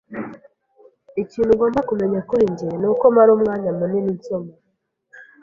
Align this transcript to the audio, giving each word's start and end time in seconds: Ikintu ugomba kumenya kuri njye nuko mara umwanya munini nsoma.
Ikintu 1.21 1.49
ugomba 1.53 1.79
kumenya 1.89 2.19
kuri 2.29 2.43
njye 2.51 2.69
nuko 2.81 3.03
mara 3.15 3.29
umwanya 3.37 3.69
munini 3.77 4.11
nsoma. 4.17 4.53